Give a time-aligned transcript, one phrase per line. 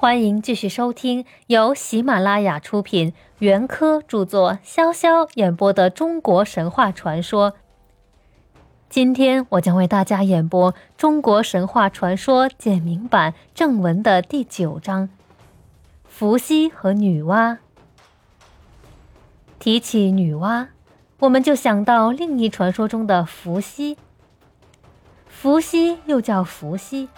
[0.00, 7.52] 欢迎继续收听由喜马拉雅出品、袁科著作、潇潇演播的中国神话传说。
[8.88, 15.10] 今天我将为大家演播《中国神话传说简明版》正文的第九章：
[16.08, 17.58] 伏羲和女娲。
[19.58, 20.68] 提起女娲，
[21.18, 23.98] 我们就想到另一传说中的伏羲。
[25.28, 27.10] 伏羲又叫伏羲，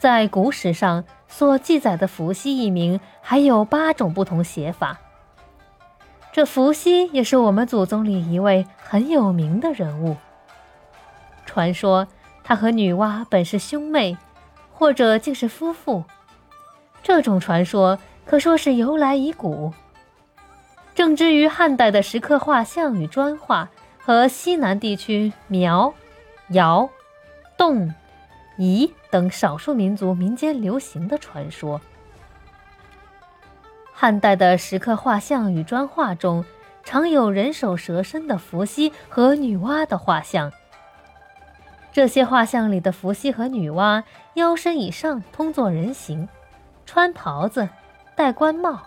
[0.00, 1.04] 在古史上。
[1.28, 4.98] 所记载的伏羲一名还有八种不同写法。
[6.32, 10.16] 这伏羲也是我们祖宗里一位很有名的人物。
[11.46, 12.06] 传说
[12.42, 14.16] 他和女娲本是兄妹，
[14.72, 16.04] 或者竟是夫妇。
[17.02, 19.72] 这种传说可说是由来已古。
[20.94, 25.94] 正之于汉代的石刻画像与砖画和西南地区苗、
[26.48, 26.88] 瑶、
[27.56, 27.92] 侗。
[28.58, 31.80] 彝等少数民族民间流行的传说。
[33.92, 36.44] 汉代的石刻画像与砖画中，
[36.84, 40.52] 常有人首蛇身的伏羲和女娲的画像。
[41.92, 46.28] 这些画像里的伏羲和女娲，腰身以上通作人形，
[46.86, 47.68] 穿袍子，
[48.14, 48.78] 戴冠帽；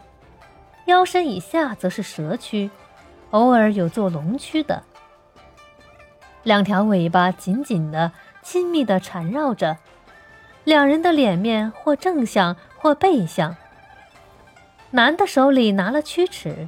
[0.86, 2.70] 腰身以下则是蛇躯，
[3.32, 4.82] 偶尔有做龙躯的。
[6.44, 8.12] 两条尾巴紧紧的。
[8.44, 9.78] 亲密地缠绕着，
[10.64, 13.56] 两人的脸面或正向或背向。
[14.92, 16.68] 男的手里拿了曲尺，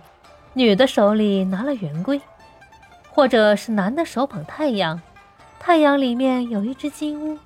[0.54, 2.22] 女的手里拿了圆规，
[3.10, 5.02] 或者是男的手捧太阳，
[5.60, 7.38] 太阳里面有一只金乌；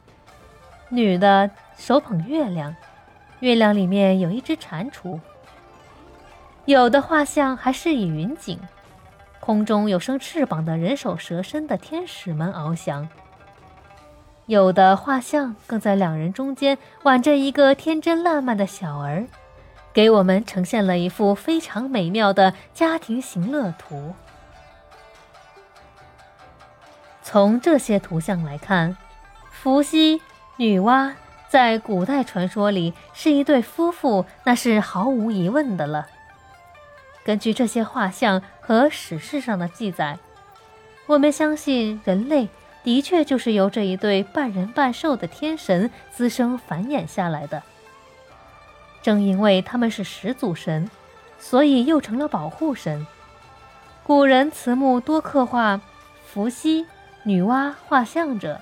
[0.90, 2.76] 女的手捧月亮，
[3.40, 5.20] 月亮里面有一只蟾蜍。
[6.66, 8.60] 有的画像还是以云锦，
[9.40, 13.08] 空中有生翅膀的人手蛇身的天使们翱翔。
[14.48, 19.28] 有的画像更在两人中间挽着一个天真烂漫的小儿，
[19.92, 24.14] 给我们呈现了一幅非常美妙的家庭行乐图。
[27.22, 28.96] 从这些图像来看，
[29.52, 30.22] 伏羲、
[30.56, 31.12] 女娲
[31.50, 36.08] 在古代传说里是一对夫妇，那是毫无疑问的了。
[37.26, 40.18] 根据这些画像和史事上的记载，
[41.06, 42.48] 我们相信人类。
[42.84, 47.62] 的确，就是由这一对半人半兽的天神滋生繁衍下来的。
[49.02, 50.90] 正因为他们是始祖神，
[51.38, 53.06] 所以又成了保护神。
[54.04, 55.82] 古人慈墓多刻画
[56.26, 56.86] 伏羲、
[57.24, 58.62] 女娲画像者，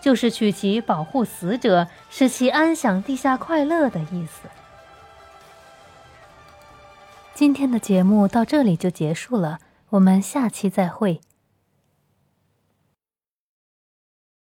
[0.00, 4.48] 就是取其保护死者，使其安享地下快乐的意思。
[7.34, 9.60] 今天的节目到这里就结束了，
[9.90, 11.20] 我们下期再会。